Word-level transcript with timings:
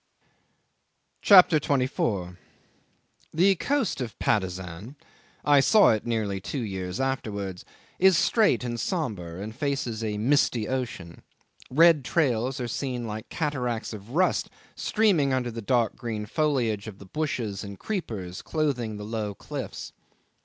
CHAPTER 1.21 1.59
24 1.59 2.35
'The 3.35 3.55
coast 3.57 4.01
of 4.01 4.17
Patusan 4.17 4.95
(I 5.45 5.59
saw 5.59 5.89
it 5.91 6.07
nearly 6.07 6.41
two 6.41 6.61
years 6.61 6.99
afterwards) 6.99 7.63
is 7.99 8.17
straight 8.17 8.63
and 8.63 8.79
sombre, 8.79 9.39
and 9.39 9.55
faces 9.55 10.03
a 10.03 10.17
misty 10.17 10.67
ocean. 10.67 11.21
Red 11.69 12.03
trails 12.03 12.59
are 12.59 12.67
seen 12.67 13.05
like 13.05 13.29
cataracts 13.29 13.93
of 13.93 14.15
rust 14.15 14.49
streaming 14.75 15.33
under 15.33 15.51
the 15.51 15.61
dark 15.61 15.95
green 15.97 16.25
foliage 16.25 16.87
of 16.87 16.97
bushes 17.13 17.63
and 17.63 17.77
creepers 17.77 18.41
clothing 18.41 18.97
the 18.97 19.05
low 19.05 19.35
cliffs. 19.35 19.93